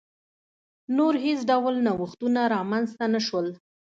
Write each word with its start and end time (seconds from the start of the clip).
نور 0.97 1.13
هېڅ 1.25 1.39
ډول 1.51 1.75
نوښتونه 1.87 2.41
رامنځته 2.55 3.05
نه 3.13 3.19
شول. 3.27 3.47